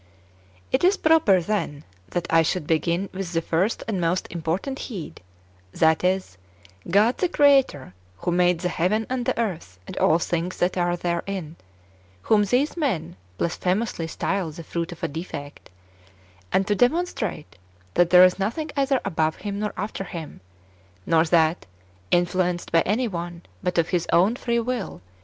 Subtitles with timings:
[0.01, 0.07] 1.
[0.71, 5.21] It is proper, then, that I should begin with the first and most important head,
[5.73, 6.39] that is,
[6.89, 10.97] God the Creator, who made the heaven and the earth, and all things that are
[10.97, 11.55] therein
[12.23, 15.69] (whom these men blasphemously style the fruit of a defect),
[16.51, 17.59] and to demonstrate
[17.93, 20.41] that there is nothing either above Him or after Him;
[21.05, 21.67] nor that,
[22.09, 25.03] influenced by any one, but of His own free will.